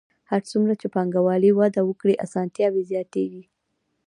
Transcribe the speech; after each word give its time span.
هر 0.29 0.41
څومره 0.51 0.73
چې 0.81 0.87
پانګوالي 0.93 1.51
وده 1.59 1.81
وکړي 1.85 2.13
اسانتیاوې 2.25 2.81
زیاتېږي 2.91 3.43